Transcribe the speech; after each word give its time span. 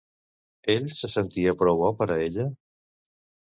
Ell 0.75 0.89
se 1.01 1.09
sentia 1.17 1.55
prou 1.61 1.79
bo 1.83 1.93
per 2.01 2.11
a 2.17 2.19
ella? 2.31 2.49